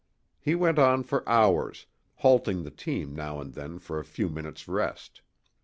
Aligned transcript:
He 0.39 0.55
went 0.55 0.79
on 0.79 1.03
for 1.03 1.21
hours, 1.29 1.85
halting 2.15 2.63
the 2.63 2.71
team 2.71 3.13
now 3.13 3.39
and 3.39 3.53
then 3.53 3.77
for 3.77 3.99
a 3.99 4.03
few 4.03 4.29
minutes' 4.29 4.67
rest. 4.67 5.21